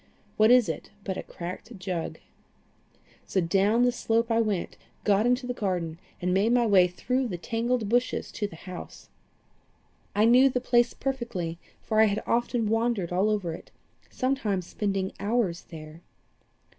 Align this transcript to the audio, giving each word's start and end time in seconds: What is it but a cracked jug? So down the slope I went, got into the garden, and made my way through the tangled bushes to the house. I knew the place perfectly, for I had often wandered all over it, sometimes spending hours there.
What 0.35 0.49
is 0.49 0.67
it 0.67 0.89
but 1.03 1.15
a 1.15 1.21
cracked 1.21 1.77
jug? 1.77 2.17
So 3.27 3.39
down 3.39 3.83
the 3.83 3.91
slope 3.91 4.31
I 4.31 4.41
went, 4.41 4.75
got 5.03 5.27
into 5.27 5.45
the 5.45 5.53
garden, 5.53 5.99
and 6.19 6.33
made 6.33 6.53
my 6.53 6.65
way 6.65 6.87
through 6.87 7.27
the 7.27 7.37
tangled 7.37 7.87
bushes 7.87 8.31
to 8.31 8.47
the 8.47 8.55
house. 8.55 9.09
I 10.15 10.25
knew 10.25 10.49
the 10.49 10.59
place 10.59 10.95
perfectly, 10.95 11.59
for 11.83 12.01
I 12.01 12.05
had 12.05 12.23
often 12.25 12.67
wandered 12.67 13.11
all 13.13 13.29
over 13.29 13.53
it, 13.53 13.69
sometimes 14.09 14.65
spending 14.65 15.11
hours 15.19 15.65
there. 15.69 16.01